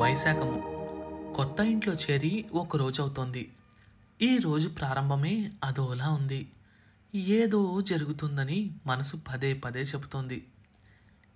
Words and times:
వైశాఖము. 0.00 0.62
కొత్త 1.36 1.60
ఇంట్లో 1.60 1.94
చేరి 1.94 2.44
ఒక 2.52 2.76
రోజు 2.76 3.02
అవుతోంది. 3.02 3.52
ఈ 4.22 4.38
రోజు 4.38 4.68
ప్రారంభమే 4.68 5.52
అదోలా 5.64 6.10
ఉంది. 6.10 6.52
ఏదో 7.14 7.80
జరుగుతుందని 7.80 8.70
మనసు 8.86 9.16
పదే 9.16 9.54
పదే 9.54 9.80
చెబుతోంది. 9.80 10.46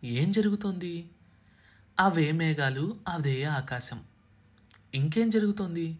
ఏం 0.04 0.32
జరుగుతోంది? 0.32 1.10
అవే 2.00 2.32
మేఘాలు 2.32 2.96
అదే 3.08 3.44
ఆకాశం. 3.44 4.02
ఇంకేం 4.94 5.30
జరుగుతోంది? 5.30 5.98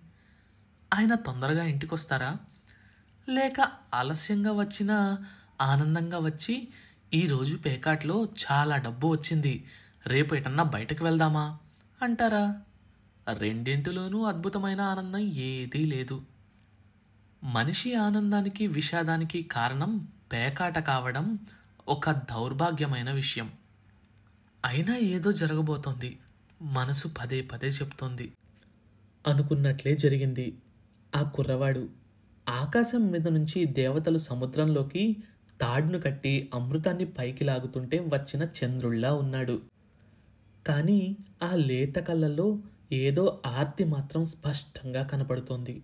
ఆయన 0.95 1.15
తొందరగా 1.15 1.65
ఇంటికొస్తారా? 1.65 2.37
లేక 3.29 3.73
ఆలస్యంగా 3.95 4.53
వచ్చినా 4.53 5.27
ఆనందంగా 5.61 6.19
వచ్చి 6.19 6.69
ఈరోజు 7.15 7.57
పేకాట్లో 7.57 8.25
చాలా 8.25 8.77
డబ్బు 8.77 9.07
వచ్చింది. 9.09 9.67
రేపు 10.07 10.35
ఎటన్నా 10.35 10.63
బయటకు 10.63 11.05
వెళ్దామా? 11.05 11.59
అంటారా 12.05 12.63
రెండింటిలోనూ 13.33 14.23
అద్భుతమైన 14.23 14.81
ఆనందం 14.81 15.19
ఏదీ 15.19 15.85
లేదు. 15.85 16.23
మనిషి 17.45 17.95
ఆనందానికి 17.95 18.67
విషాదానికి 18.67 19.43
కారణం 19.43 20.09
పేకాట 20.33 20.79
కావడం 20.79 21.39
ఒక 21.89 22.11
దౌర్భాగ్యమైన 22.11 23.13
విషయం. 23.13 23.53
అయినా 24.65 24.97
ఏదో 24.97 25.33
జరగబోతోంది. 25.33 26.19
మనసు 26.63 27.09
పదే 27.09 27.43
పదే 27.43 27.67
చెప్తోంది. 27.67 28.33
అనుకున్నట్లే 29.27 29.97
జరిగింది. 29.97 30.59
ఆ 31.17 31.23
కుర్రవాడు 31.23 31.89
ఆకాశం 32.49 33.11
మీద 33.11 33.29
నుంచి 33.29 33.65
దేవతలు 33.65 34.19
సముద్రంలోకి 34.19 35.17
తాడును 35.61 36.01
కట్టి 36.01 36.51
అమృతాన్ని 36.55 37.05
పైకి 37.05 37.45
లాగుతుంటే 37.45 37.99
వచ్చిన 37.99 38.43
చంద్రుళ్ళా 38.43 39.15
ఉన్నాడు. 39.15 39.63
కానీ 40.67 41.17
ఆ 41.43 41.55
లేత 41.55 41.97
కళ్ళల్లో 41.97 42.59
ఏదో 42.93 43.41
ఆర్తి 43.47 43.85
మాత్రం 43.85 44.25
స్పష్టంగా 44.25 45.03
కనపడుతోంది. 45.03 45.83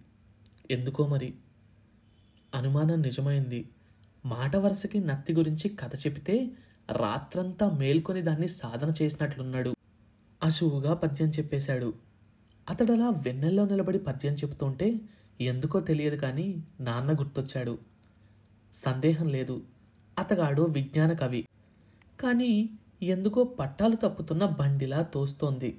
ఎందుకో 0.71 1.07
మరి? 1.07 1.35
అనుమానం 2.55 3.03
నిజమైంది. 3.03 3.69
మాట 4.27 4.57
వరుసకి 4.57 5.01
నత్తి 5.01 5.35
గురించి 5.35 5.69
కథ 5.69 5.95
చెబితే 5.95 6.51
రాత్రంతా 6.91 7.71
మేల్కొని 7.71 8.23
దాన్ని 8.23 8.49
సాధన 8.49 8.93
చేసినట్లున్నాడు. 9.03 9.75
అశువుగా 10.43 10.95
పద్యం 10.95 11.29
చెప్పేశాడు. 11.29 11.95
అతడలా 12.71 13.09
వెన్నెల్లో 13.09 13.67
నిలబడి 13.67 13.99
పద్యం 13.99 14.35
చెబుతుంటే 14.35 15.01
ఎందుకో 15.41 15.81
తెలియదు 15.81 16.17
కానీ 16.17 16.65
నాన్న 16.81 17.13
గుర్తొచ్చాడు. 17.13 17.79
సందేహం 18.75 19.29
లేదు. 19.29 19.63
అతగాడు 20.19 20.63
విజ్ఞాన 20.63 21.13
కవి. 21.13 21.47
కానీ 22.21 22.71
ఎందుకో 23.03 23.45
పట్టాలు 23.45 23.97
తప్పుతున్న 23.97 24.45
బండిలా 24.45 25.03
తోస్తోంది. 25.03 25.79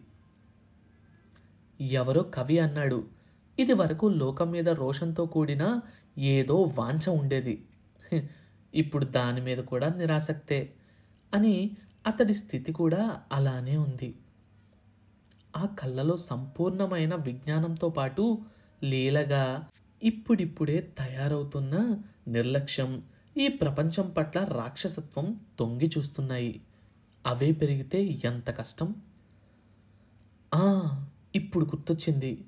ఎవరో 1.79 2.23
కవి 2.23 2.59
అన్నాడు 2.59 3.03
ఇది 3.59 3.73
వరకు 3.73 4.05
లోకం 4.07 4.51
మీద 4.51 4.69
రోషంతో 4.69 5.25
కూడిన 5.25 5.81
ఏదో 6.17 6.55
వాంఛ 6.77 7.09
ఉండేది. 7.11 7.63
ఇప్పుడు 8.73 9.05
దాని 9.05 9.41
మీద 9.41 9.59
కూడా 9.59 9.89
నిరాసక్తే 9.89 10.73
అని 11.33 11.77
అతడి 12.07 12.33
స్థితి 12.33 12.73
కూడా 12.73 13.21
అలానే 13.31 13.77
ఉంది. 13.77 14.15
ఆ 15.55 15.65
కళ్ళలో 15.65 16.17
సంపూర్ణమైన 16.17 17.15
విజ్ఞానంతో 17.15 17.89
పాటు 17.89 18.37
లీలగా 18.83 19.63
ఇప్పుడిప్పుడే 20.03 20.93
తయారవుతున్న 20.99 21.75
నిర్లక్ష్యం 22.27 23.03
ఈ 23.37 23.47
ప్రపంచం 23.47 24.09
పట్ల 24.09 24.43
రాక్షసత్వం 24.43 25.39
తొంగి 25.59 25.91
చూస్తున్నాయి. 25.97 26.61
అవే 27.25 27.51
పెరిగితే 27.51 28.19
ఎంత 28.25 28.57
కష్టం? 28.57 28.95
ఆ 30.53 30.65
ఇప్పుడు 31.35 31.65
గుర్తొచ్చింది. 31.65 32.45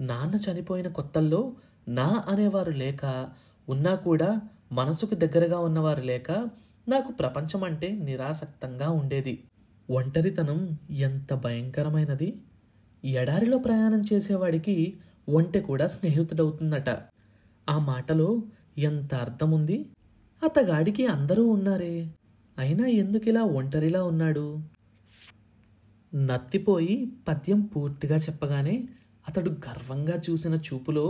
నాన్న 0.00 0.50
చనిపోయిన 0.50 0.88
కొత్తల్లో 0.88 1.52
నా 1.88 2.24
అనేవారు 2.28 2.70
లేక 2.70 3.30
ఉన్నా 3.68 3.94
కూడా 3.94 4.40
మనసుకు 4.72 5.14
దగ్గరగా 5.14 5.58
ఉన్నవారు 5.58 6.00
లేక 6.00 6.30
నాకు 6.88 7.12
ప్రపంచం 7.12 7.64
అంటే 7.64 7.92
నిరాసక్తంగా 7.92 8.90
ఉండేది. 8.90 9.44
ఒంటరితనం 9.90 10.78
ఎంత 10.90 11.34
భయంకరమైనది. 11.34 12.42
ఎడారిలో 13.04 13.58
ప్రయాణం 13.58 14.02
చేసేవాడికి 14.12 14.98
ఒంటె 15.28 15.60
కూడా 15.60 15.86
స్నేహితుడవుతుందట. 15.86 16.90
ఆ 17.68 17.78
మాటలో 17.78 18.42
ఎంత 18.78 19.14
అర్థముంది? 19.14 19.86
అతగాడికి 20.44 21.06
అందరూ 21.06 21.46
ఉన్నారే. 21.46 22.14
అయినా 22.58 22.86
ఎందుకిలా 23.00 23.42
ఒంటరిలా 23.56 24.00
ఉన్నాడు? 24.02 24.44
నత్తిపోయి 26.12 26.94
పద్యం 27.28 27.60
పూర్తిగా 27.66 28.16
చెప్పగానే 28.16 28.74
అతడు 29.26 29.50
గర్వంగా 29.66 30.16
చూసిన 30.26 30.54
చూపులో 30.66 31.04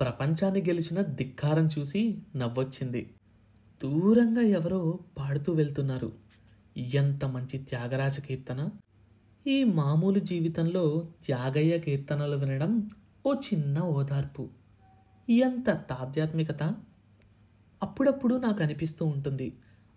ప్రపంచాన్ని 0.00 0.60
గెలిచిన 0.68 1.00
ధిక్కారం 1.18 1.66
చూసి 1.66 2.02
నవ్వొచ్చింది. 2.36 3.02
దూరంగా 3.80 4.44
ఎవరో 4.58 4.80
పాడుతూ 5.18 5.52
వెళ్తున్నారు. 5.52 6.10
ఎంత 6.96 7.24
మంచి 7.34 7.58
త్యాగరాజ 7.64 8.16
కీర్తన! 8.20 8.60
ఈ 9.46 9.64
మామూలు 9.74 10.18
జీవితంలో 10.30 10.84
త్యాగయ్య 11.24 11.74
కీర్తనలు 11.78 12.36
వినడం 12.36 12.72
ఓ 13.24 13.32
చిన్న 13.46 13.78
ఓదార్పు. 13.94 14.44
ఎంత 15.28 15.68
తాధ్యాత్మికత! 15.90 16.62
అప్పుడప్పుడు 17.82 18.34
నాకు 18.36 18.62
అనిపిస్తూ 18.62 19.04
ఉంటుంది. 19.06 19.48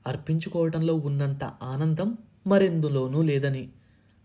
అర్పించుకోవటంలో 0.07 0.95
ఉన్నంత 0.95 1.43
ఆనందం 1.43 2.17
మరెందులోనూ 2.47 3.21
లేదని. 3.21 3.69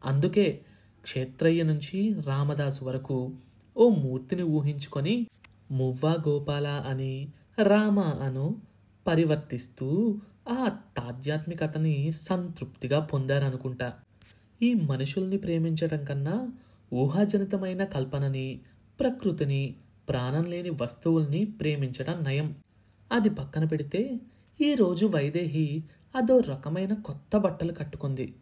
అందుకే 0.04 0.60
క్షేత్రయ్య 1.02 1.62
నుంచి 1.62 2.14
రామదాసు 2.26 2.84
వరకు 2.84 3.32
ఓ 3.76 3.88
మూర్తిని 3.88 4.42
ఊహించుకొని 4.42 5.26
మువ్వా 5.70 6.16
గోపాల 6.28 6.66
అని 6.66 7.28
రామ 7.62 8.00
అను 8.00 8.62
పరివర్తిస్తూ 9.06 10.18
ఆ 10.48 10.68
తాధ్యాత్మికతని 10.96 12.12
సంతృప్తిగా 12.12 13.00
పొందారనుకుంటా. 13.00 13.92
ఈ 14.62 14.74
మనుషుల్ని 14.74 15.36
ప్రేమించడం 15.36 16.04
కన్నా 16.04 16.48
ఊహాజనితమైన 16.92 17.84
కల్పనని 17.84 18.60
ప్రకృతిని 19.00 19.74
ప్రాణం 20.08 20.44
లేని 20.44 20.70
వస్తువుల్ని 20.70 21.44
ప్రేమించడం 21.44 22.24
నయం. 22.24 22.56
అది 23.12 23.30
పక్కన 23.30 23.64
పెడితే 23.64 24.20
ఈరోజు 24.60 25.06
వైదేహి 25.06 25.84
అదో 26.16 26.38
రకమైన 26.38 26.94
కొత్త 26.94 27.36
బట్టలు 27.36 27.72
కట్టుకుంది. 27.72 28.34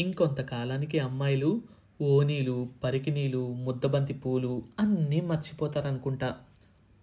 ఇంకొంతకాలానికి 0.00 0.98
అమ్మాయిలు 0.98 1.62
ఓనీలు 2.02 2.68
పరికినీలు 2.84 3.54
ముద్దబంతి 3.54 4.14
పూలు 4.14 4.62
అన్నీ 4.80 5.20
మర్చిపోతారనుకుంటా. 5.20 6.36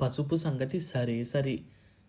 పసుపు 0.02 0.36
సంగతి 0.36 0.80
సరే 0.80 1.24
సరి. 1.24 1.64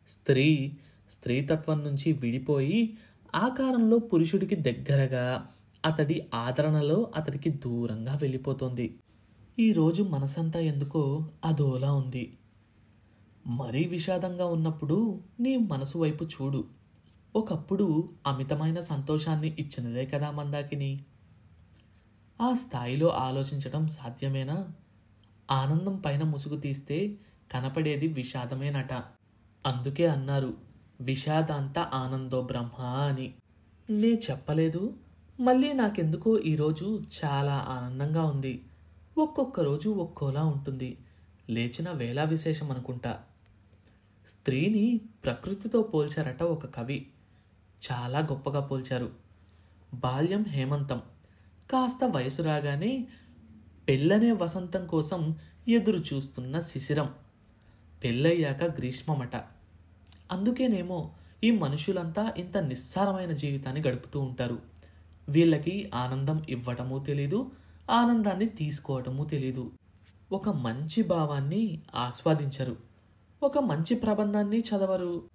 స్త్రీ 0.08 0.72
స్త్రీతత్వం 1.10 1.84
నుంచి 1.84 2.12
విడిపోయి 2.12 2.98
ఆకారంలో 3.34 3.98
పురుషుడికి 3.98 4.56
దగ్గరగా 4.56 5.48
అతడి 5.87 6.26
ఆదరణలో 6.34 7.12
అతడికి 7.16 7.50
దూరంగా 7.50 8.19
వెళ్ళిపోతుంది. 8.22 8.94
ఈరోజు 9.58 10.03
మనసంతా 10.03 10.60
ఎందుకో 10.60 11.28
అదోలా 11.44 11.92
ఉంది. 11.92 12.38
మరీ 13.48 13.84
విషాదంగా 13.84 14.47
ఉన్నప్పుడు 14.47 15.20
నీ 15.41 15.56
మనసు 15.56 15.98
వైపు 15.98 16.25
చూడు. 16.25 16.64
ఒకప్పుడు 17.36 18.10
అమితమైన 18.26 18.81
సంతోషాన్ని 18.81 19.48
ఇచ్చినదే 19.59 20.06
కదా 20.06 20.31
మందాకిని. 20.31 21.04
ఆ 22.41 22.54
స్థాయిలో 22.54 23.08
ఆలోచించడం 23.08 23.88
సాధ్యమేనా? 23.88 24.69
ఆనందం 25.50 25.97
పైన 25.97 26.22
ముసుగు 26.22 26.60
తీస్తే 26.60 27.16
కనపడేది 27.53 28.08
విషాదమేనట. 28.08 28.92
అందుకే 29.66 30.06
అన్నారు 30.06 30.56
విషాదాంత 31.00 31.78
ఆనందో 31.78 32.42
బ్రహ్మ 32.42 32.82
అని. 32.84 33.34
నే 33.91 34.08
చెప్పలేదు. 34.08 34.97
మళ్ళీ 35.41 35.72
నాకెందుకో 35.72 36.38
ఈరోజు 36.38 37.03
చాలా 37.25 37.67
ఆనందంగా 37.69 38.23
ఉంది. 38.23 38.67
ఒక్కొక్క 39.19 39.61
రోజు 39.61 39.88
ఒక్కోలా 39.88 40.44
ఉంటుంది. 40.44 40.99
లేచిన 41.50 41.90
వేళా 41.90 42.25
విశేషం 42.25 42.70
అనుకుంటా 42.70 43.23
స్త్రీని 44.28 45.00
ప్రకృతితో 45.25 45.82
పోల్చారట 45.82 46.42
ఒక 46.42 46.66
కవి. 46.66 47.06
చాలా 47.92 48.19
గొప్పగా 48.19 48.60
పోల్చారు. 48.60 49.10
బాల్యం 49.94 50.44
హేమంతం. 50.44 51.02
కాస్త 51.70 52.04
వయసు 52.04 52.42
రాగానే 52.42 53.08
పెళ్ళనే 53.88 54.32
వసంతం 54.32 54.86
కోసం 54.86 55.36
ఎదురు 55.69 56.14
చూస్తున్న 56.14 56.60
శిశిరం. 56.60 57.14
పెళ్ళయ్యాక 58.04 58.64
గ్రీష్మమట. 58.64 59.36
అందుకేనేమో 60.32 61.10
ఈ 61.44 61.50
మనుషులంతా 61.50 62.34
ఇంత 62.36 62.58
నిస్సారమైన 62.58 63.32
జీవితాన్ని 63.32 63.82
గడుపుతూ 63.88 64.20
ఉంటారు. 64.20 64.58
వీళ్ళకి 65.28 65.90
ఆనందం 65.94 66.42
ఇవ్వటమూ 66.48 66.98
తెలీదు 66.98 67.50
ఆనందాన్ని 67.90 68.46
తీసుకోవటమూ 68.46 69.25
తెలీదు. 69.25 69.72
ఒక 70.32 70.48
మంచి 70.48 71.02
భావాన్ని 71.02 71.82
ఆస్వాదించరు. 71.94 72.88
ఒక 73.43 73.58
మంచి 73.58 73.96
ప్రబంధాన్ని 73.96 74.61
చదవరు. 74.61 75.31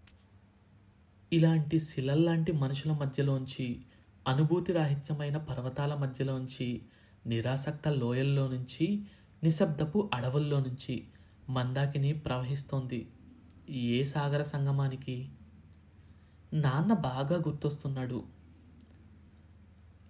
ఇలాంటి 1.33 1.79
శిలల్లాంటి 1.79 2.51
మనుషుల 2.51 2.91
మధ్యలోంచి 2.91 3.81
అనుభూతి 4.27 4.73
రాహిత్యమైన 4.73 5.37
పర్వతాల 5.37 5.93
మధ్యలోంచి 5.93 6.81
నిరాసక్త 7.27 7.87
లోయల్లో 7.87 8.47
నుంచి 8.47 9.03
నిశ్శబ్దపు 9.43 10.09
అడవుల్లో 10.13 10.59
నుంచి 10.59 11.07
మందాకిని 11.49 12.13
ప్రవహిస్తోంది 12.13 13.07
ఏ 13.69 14.03
సాగర 14.03 14.43
సంగమానికి? 14.43 15.29
నాన్న 16.53 16.93
బాగా 16.93 17.37
గుర్తొస్తున్నాడు. 17.37 18.23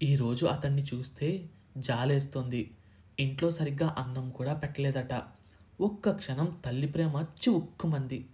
ఈరోజు 0.03 0.45
అతన్ని 0.45 0.83
చూస్తే 0.83 1.49
జాలేస్తోంది. 1.77 2.77
ఇంట్లో 3.19 3.51
సరిగ్గా 3.51 3.95
అన్నం 3.97 4.29
కూడా 4.29 4.53
పెట్టలేదట. 4.53 5.42
ఒక్క 5.81 6.11
క్షణం 6.11 6.61
తల్లి 6.65 6.87
ప్రేమ 6.87 7.17
చివుక్కుమంది. 7.21 8.25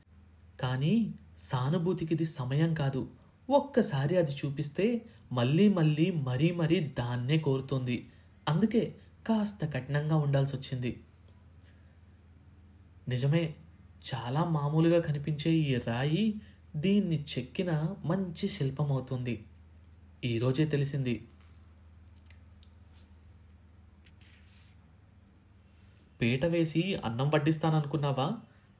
కానీ 0.59 1.13
సానుభూతికిది 1.39 2.25
సమయం 2.25 2.73
కాదు. 2.73 3.07
ఒక్కసారి 3.49 4.17
అది 4.17 4.31
చూపిస్తే 4.31 5.05
మళ్ళీ 5.31 5.69
మళ్ళీ 5.69 6.11
మరీ 6.11 6.51
మరీ 6.51 6.79
దాన్నే 6.79 7.37
కోరుతోంది. 7.37 8.11
అందుకే 8.49 8.95
కాస్త 9.27 9.65
కఠినంగా 9.65 10.15
ఉండాల్సి 10.15 10.55
వచ్చింది 10.55 11.03
నిజమే 13.07 13.55
చాలా 14.13 14.43
మామూలుగా 14.43 14.99
కనిపించే 15.01 15.51
ఈ 15.51 15.75
రాయి 15.75 16.41
దీన్ని 16.75 17.25
చెక్కిన 17.37 17.95
మంచి 18.05 18.47
శిల్పం 18.47 18.91
అవుతుంది 18.91 19.45
ఈరోజే 20.25 20.65
తెలిసింది. 20.65 21.27
పీట 26.19 26.45
వేసి 26.45 26.95
అన్నం 27.05 27.29
వడ్డిస్తాననుకున్నావా? 27.29 28.27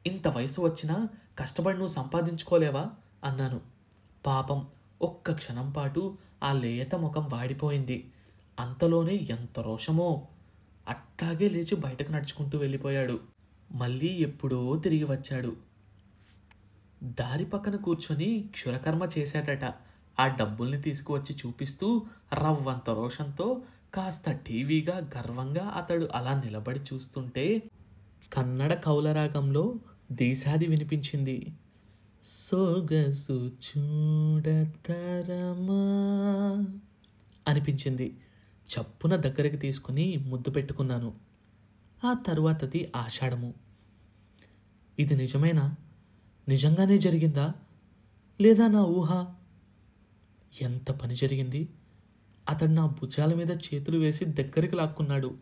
ఇంత 0.05 0.27
వయసు 0.27 0.61
వచ్చినా 0.61 0.95
కష్టపడి 1.37 1.77
నువ్వు 1.77 1.93
సంపాదించుకోలేవా? 1.93 2.83
అన్నాను. 3.23 3.59
పాపం 4.25 4.59
ఒక్క 5.01 5.31
క్షణం 5.31 5.71
పాటు 5.71 6.01
ఆ 6.43 6.53
లేత 6.53 6.95
ముఖం 6.95 7.29
వాడిపోయింది. 7.33 7.97
అంతలోనే 8.57 9.15
ఎంత 9.29 9.59
రోషమో! 9.59 10.09
అట్లాగే 10.87 11.49
లేచి 11.49 11.75
బయటకు 11.75 12.11
నడుచుకుంటూ 12.11 12.57
వెళ్ళిపోయాడు. 12.57 13.17
మళ్ళీ 13.71 14.07
ఎప్పుడో 14.19 14.75
తిరిగి 14.75 15.03
వచ్చాడు. 15.03 15.51
దారి 17.19 17.45
పక్కన 17.45 17.75
కూర్చొని 17.75 18.49
క్షురకర్మ 18.53 19.09
చేశాడట. 19.17 19.65
ఆ 20.17 20.27
డబ్బుల్ని 20.39 20.81
తీసుకువచ్చి 20.81 21.35
చూపిస్తూ 21.35 21.87
రవ్వంత 22.33 22.89
రోషంతో 22.89 23.47
కాస్త 23.93 24.31
టీవీగా 24.31 24.97
గర్వంగా 24.97 25.65
అతడు 25.65 26.09
అలా 26.15 26.41
నిలబడి 26.45 26.79
చూస్తుంటే 26.79 27.71
కన్నడ 28.33 28.73
కౌలరాగంలో 28.73 29.75
దేశాది 30.11 30.67
వినిపించింది. 30.67 31.53
సోగసు 32.23 33.31
చూడతరమా 33.31 34.93
అనిపించింది. 37.47 38.17
చప్పున 38.69 39.15
దగ్గరికి 39.15 39.57
తీసుకుని 39.57 40.17
ముద్దు 40.17 40.49
పెట్టుకున్నాను. 40.51 41.13
ఆ 42.05 42.13
తర్వాతది 42.13 42.91
ఆషాఢము. 42.95 43.53
ఇది 44.99 45.15
నిజమేనా? 45.15 45.75
నిజంగానే 46.47 46.97
జరిగిందా? 46.97 47.53
లేదా 48.41 48.67
నా 48.67 48.83
ఊహ? 48.83 49.35
ఎంత 50.61 50.91
పని 50.91 51.15
జరిగింది? 51.15 51.69
అతడు 52.49 52.71
నా 52.71 52.85
భుజాల 52.85 53.33
మీద 53.33 53.51
చేతులు 53.51 53.97
వేసి 53.97 54.25
దగ్గరికి 54.25 54.75
లాక్కున్నాడు. 54.75 55.35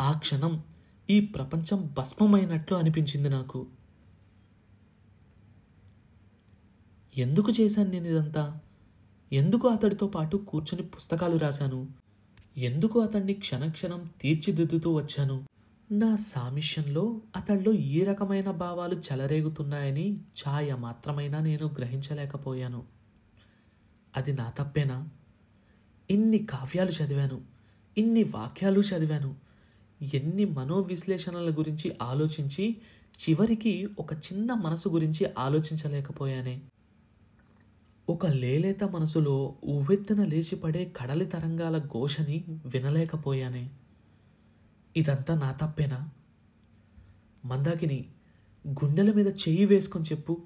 ఆ 0.00 0.12
క్షణం 0.12 0.64
ఈ 1.10 1.20
ప్రపంచం 1.20 1.94
భస్మమైనట్లు 1.98 2.76
అనిపించింది 2.76 3.28
నాకు. 3.28 3.66
ఎందుకు 7.16 7.52
చేశాను 7.60 7.90
నేను 7.90 8.06
ఇదంతా? 8.06 8.60
ఎందుకు 9.32 9.68
అతడితో 9.68 10.06
పాటు 10.06 10.36
కూర్చుని 10.36 10.82
పుస్తకాలు 10.82 11.36
రాశాను? 11.36 11.88
ఎందుకు 12.56 13.00
అతన్ని 13.00 13.34
క్షణక్షణం 13.34 14.10
తీర్చిదిద్దుతూ 14.20 14.92
వచ్చాను? 14.92 15.44
నా 15.92 16.16
సామిష్యంలో 16.16 17.20
అతడిలో 17.36 17.72
ఏ 17.72 18.04
రకమైన 18.04 18.50
భావాలు 18.50 18.94
చెలరేగుతున్నాయని 18.94 20.16
ఛాయ 20.16 20.74
మాత్రమైనా 20.74 21.38
నేను 21.40 21.66
గ్రహించలేకపోయాను. 21.66 22.84
అది 24.16 24.32
నా 24.32 24.50
తప్పేనా? 24.50 25.08
ఇన్ని 26.10 26.38
కావ్యాలు 26.38 26.90
చదివాను 26.90 27.40
ఇన్ని 27.98 28.22
వాక్యాలు 28.24 28.80
చదివాను 28.80 29.34
ఎన్ని 30.14 30.44
మనోవిశ్లేషణల 30.44 31.50
గురించి 31.50 31.96
ఆలోచించి 32.02 32.76
చివరికి 33.16 33.88
ఒక 33.98 34.12
చిన్న 34.12 34.54
మనసు 34.54 34.88
గురించి 34.88 35.26
ఆలోచించలేకపోయానే. 35.38 36.62
ఒక 38.08 38.26
లేలేత 38.26 38.84
మనసులో 38.84 39.54
ఉవ్వెత్తున 39.64 40.24
లేచిపడే 40.24 40.92
కడలి 40.96 41.26
తరంగాల 41.26 41.78
ఘోషని 41.78 42.44
వినలేకపోయానే. 42.48 43.70
ఇదంతా 44.96 45.34
నా 45.34 45.52
తప్పేనా? 45.52 46.10
మందాకిని 47.44 48.06
గుండెల 48.68 49.12
మీద 49.12 49.26
చెయ్యి 49.26 49.64
వేసుకొని 49.64 50.04
చెప్పు 50.04 50.42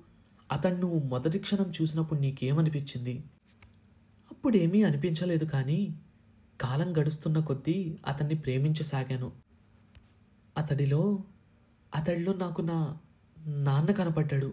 అతను 0.52 0.76
నువ్వు 0.76 0.98
మొదటి 0.98 1.38
క్షణం 1.38 1.72
చూసినప్పుడు 1.82 2.20
నీకేమనిపించింది? 2.20 3.24
అప్పుడేమీ 4.40 4.82
అనిపించలేదు 4.82 5.44
కానీ 5.44 5.78
కాలం 6.60 6.90
గడుస్తున్న 6.98 7.38
కొద్దీ 7.40 7.74
అతన్ని 8.06 8.34
ప్రేమించసాగాను 8.34 9.28
అతడిలో 10.58 11.00
అతడిలో 11.92 12.32
నాకు 12.32 12.60
నా 12.60 12.78
నాన్న 13.64 13.90
కనపడ్డాడు. 13.90 14.50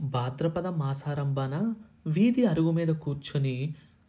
భాద్రపద 0.00 0.66
మాసారంభాన 0.66 1.74
వీధి 2.06 2.44
అరుగు 2.44 2.70
మీద 2.70 2.88
కూర్చొని 2.88 3.54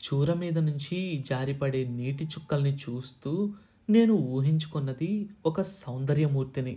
చూర 0.02 0.34
మీద 0.34 0.58
నుంచి 0.58 1.24
జారిపడే 1.30 1.88
నీటి 1.90 2.26
చుక్కల్ని 2.26 2.76
చూస్తూ 2.76 3.34
నేను 3.90 4.14
ఊహించుకున్నది 4.14 5.12
ఒక 5.46 5.62
సౌందర్యమూర్తిని. 5.62 6.76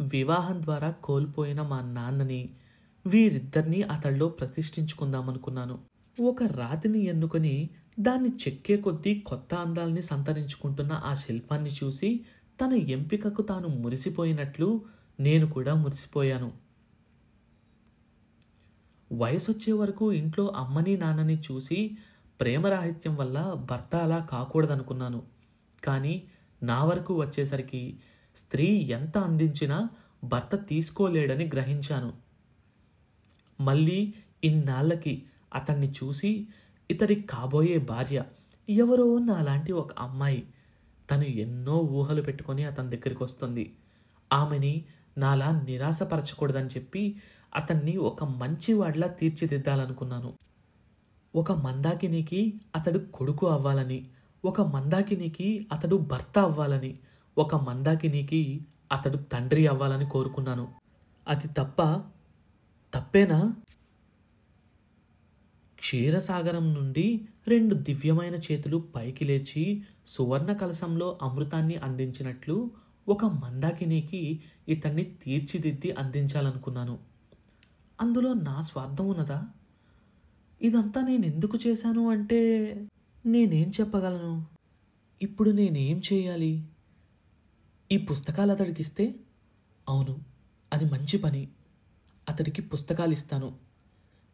వివాహం 0.00 0.62
ద్వారా 0.62 0.90
కోల్పోయిన 0.90 1.62
మా 1.62 1.80
నాన్నని 1.80 2.42
వీరిద్దరినీ 3.06 3.82
అతడిలో 3.82 4.28
ప్రతిష్ఠించుకుందామనుకున్నాను. 4.28 5.78
ఒక 6.20 6.42
రాతిని 6.42 7.04
ఎన్నుకొని 7.04 7.70
దాన్ని 8.00 8.28
చెక్కే 8.28 8.76
కొద్దీ 8.76 9.20
కొత్త 9.20 9.54
అందాల్ని 9.54 10.02
సంతరించుకుంటున్న 10.02 10.92
ఆ 10.92 11.14
శిల్పాన్ని 11.14 11.70
చూసి 11.70 12.24
తన 12.60 12.72
ఎంపికకు 12.72 13.42
తాను 13.42 13.68
మురిసిపోయినట్లు 13.68 14.82
నేను 15.20 15.50
కూడా 15.50 15.74
మురిసిపోయాను. 15.74 16.52
వయసొచ్చే 19.12 19.72
వరకు 19.72 20.12
ఇంట్లో 20.12 20.46
అమ్మని 20.46 20.96
నాన్నని 20.96 21.38
చూసి 21.38 21.98
ప్రేమరాహిత్యం 22.40 23.16
వల్ల 23.16 23.52
భర్త 23.70 23.96
అలా 23.96 24.28
కాకూడదనుకున్నాను. 24.30 25.22
కానీ 25.84 26.22
నా 26.62 26.84
వరకు 26.84 27.20
వచ్చేసరికి 27.20 28.00
స్త్రీ 28.36 28.66
ఎంత 28.66 29.18
అందించినా 29.18 29.88
భర్త 30.24 30.56
తీసుకోలేడని 30.68 31.46
గ్రహించాను. 31.46 32.12
మళ్ళీ 33.60 34.14
ఇన్నాళ్ళకి 34.44 35.22
అతన్ని 35.54 35.90
చూసి 35.90 36.48
ఇతడి 36.90 37.14
కాబోయే 37.14 37.78
భార్య 37.78 38.24
ఎవరో 38.70 39.18
నాలాంటి 39.18 39.72
ఒక 39.72 39.92
అమ్మాయి. 39.98 40.46
తను 41.10 41.24
ఎన్నో 41.24 41.76
ఊహలు 41.76 42.22
పెట్టుకొని 42.22 42.64
అతని 42.64 42.90
దగ్గరికి 42.90 43.24
వస్తుంది. 43.24 43.76
ఆమెని 44.32 44.84
నాలా 45.18 45.60
నిరాశపరచకూడదని 45.66 46.66
చెప్పి 46.66 47.16
అతన్ని 47.56 47.96
ఒక 47.96 48.24
మంచివాడిలా 48.24 49.06
తీర్చిదిద్దాలనుకున్నాను. 49.06 50.32
ఒక 51.34 51.52
మందాకినికి 51.52 52.60
అతడు 52.76 52.98
కొడుకు 52.98 53.46
అవ్వాలని 53.46 54.08
ఒక 54.44 54.60
మందాకినికి 54.60 55.66
అతడు 55.72 55.96
భర్త 55.96 56.38
అవ్వాలని 56.38 56.98
ఒక 57.38 57.54
మందాకినికి 57.54 58.66
అతడు 58.92 59.16
తండ్రి 59.16 59.66
అవ్వాలని 59.66 60.10
కోరుకున్నాను. 60.10 60.68
అది 61.28 61.48
తప్ప 61.48 61.82
తప్పేనా? 62.94 63.56
క్షీరసాగరం 65.88 66.74
నుండి 66.74 67.28
రెండు 67.48 67.74
దివ్యమైన 67.74 68.34
చేతులు 68.34 68.76
పైకి 68.76 69.24
లేచి 69.24 69.82
సువర్ణ 70.06 70.52
కలశంలో 70.52 71.18
అమృతాన్ని 71.22 71.74
అందించినట్లు 71.76 72.70
ఒక 73.08 73.24
మందాకినికి 73.24 74.40
ఇతన్ని 74.68 75.04
తీర్చిదిద్ది 75.04 75.90
అందించాలనుకున్నాను. 75.90 76.98
అందులో 78.00 78.32
నా 78.32 78.60
స్వార్థం 78.60 79.08
ఉన్నదా? 79.08 79.46
ఇదంతా 80.62 81.00
నేను 81.00 81.26
ఎందుకు 81.26 81.58
చేశాను 81.66 82.10
అంటే 82.10 82.40
నేనేం 83.26 83.70
చెప్పగలను? 83.80 84.46
ఇప్పుడు 85.22 85.50
నేనేం 85.50 86.02
చేయాలి? 86.12 86.68
ఈ 87.92 87.96
పుస్తకాలు 87.96 88.52
అతడికిస్తే? 88.52 89.14
అవును 89.88 90.20
అది 90.72 90.84
మంచి 90.84 91.18
పని. 91.18 91.48
అతడికి 92.28 92.62
పుస్తకాలు 92.62 93.12
ఇస్తాను 93.12 93.67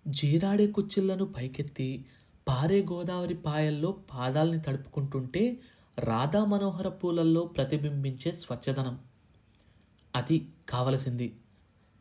జీరాడే 0.08 0.66
కుచ్చిళ్ళను 0.66 1.24
పైకెత్తి 1.24 2.04
పారే 2.48 2.82
గోదావరి 2.82 3.34
పాయల్లో 3.34 3.92
పాదాల్ని 4.14 4.60
తడుపుకుంటుంటే 4.60 5.60
రాధా 5.98 6.44
మనోహర 6.44 6.88
పూలల్లో 6.88 7.44
ప్రతిబింబించే 7.44 8.32
స్వచ్ఛదనం. 8.32 8.98
అది 10.16 10.48
కావలసింది. 10.68 11.36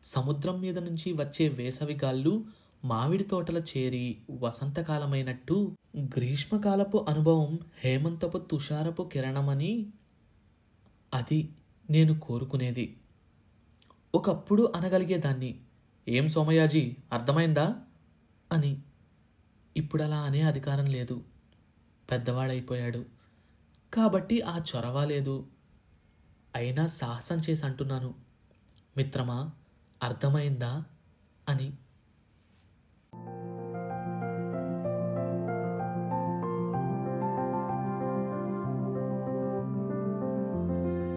సముద్రం 0.04 0.60
మీద 0.60 0.78
నుంచి 0.78 1.12
వచ్చే 1.12 1.48
వేసవి 1.48 1.98
గాళ్ళు 2.04 2.44
మామిడి 2.84 3.24
తోటల 3.24 3.58
చేరి 3.58 4.16
వసంతకాలమైనట్టు 4.30 5.76
గ్రీష్మకాలపు 5.96 7.06
అనుభవం 7.08 7.58
హేమంతపు 7.84 8.38
తుషారపు 8.38 9.02
కిరణమని 9.12 9.86
అది 11.14 11.48
నేను 11.90 12.20
కోరుకునేది. 12.20 12.96
ఒకప్పుడు 14.14 14.72
అనగలిగేదాన్ని. 14.76 15.60
ఏం 16.08 16.28
సోమయాజీ 16.28 16.96
అర్థమైందా? 17.12 17.82
అని. 18.52 18.82
ఇప్పుడు 19.76 20.02
అలా 20.02 20.16
అనే 20.16 20.42
అధికారం 20.42 20.84
లేదు. 20.84 21.22
పెద్దవాడైపోయాడు. 22.10 23.04
కాబట్టి 23.94 24.40
ఆ 24.40 24.58
చొరవ 24.58 25.04
లేదు. 25.04 25.46
అయినా 26.54 26.86
సాహసం 26.86 27.38
చేసి 27.50 27.66
అంటున్నాను. 27.66 28.14
మిత్రమా 28.96 29.50
అర్థమైందా? 30.02 30.84
అని. 31.48 31.72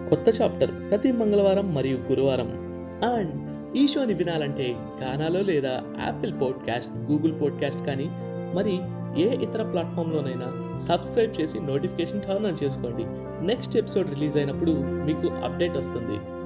కొత్త 0.10 0.42
చాప్టర్ 0.42 0.90
ప్రతి 0.90 1.12
మంగళవారం 1.12 1.74
మరియు 1.74 1.98
గురువారం. 1.98 2.50
అండ్ 3.16 3.57
ఈ 3.76 3.88
షోని 3.88 4.14
వినాలంటే 4.14 4.76
గానాలో 5.04 5.42
లేదా 5.42 5.82
యాపిల్ 6.06 6.34
పాడ్కాస్ట్ 6.42 6.98
గూగుల్ 6.98 7.42
పాడ్కాస్ట్ 7.42 7.86
కానీ 7.86 8.08
మరి 8.56 8.80
ఏ 9.22 9.36
ఇతర 9.44 9.64
ప్లాట్ఫామ్లోనైనా 9.64 10.78
సబ్స్క్రైబ్ 10.78 11.42
చేసి 11.42 11.60
నోటిఫికేషన్ 11.60 12.22
టర్న్ 12.22 12.46
ఆన్ 12.46 12.64
చేసుకోండి. 12.64 13.04
నెక్స్ట్ 13.46 13.78
ఎపిసోడ్ 13.78 14.10
రిలీజ్ 14.10 14.38
అయినప్పుడు 14.38 14.72
మీకు 14.82 15.28
అప్డేట్ 15.28 15.78
వస్తుంది. 15.78 16.37